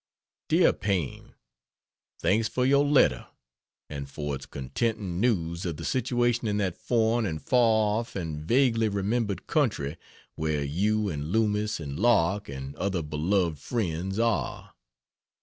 [0.49, 1.35] DEAR PAINE,
[2.19, 3.27] Thanks for your letter,
[3.87, 8.41] and for its contenting news of the situation in that foreign and far off and
[8.43, 9.97] vaguely remembered country
[10.33, 14.73] where you and Loomis and Lark and other beloved friends are.